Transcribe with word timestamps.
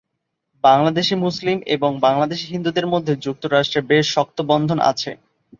বাংলাদেশী 0.63 1.15
মুসলিম 1.17 1.57
এবং 1.67 1.91
বাংলাদেশী 1.99 2.45
হিন্দুদের 2.47 2.85
মধ্যে 2.87 3.13
যুক্তরাষ্ট্রে 3.17 3.81
বেশ 3.89 4.05
শক্ত 4.13 4.37
বন্ধন 4.49 4.79
আছে। 4.91 5.11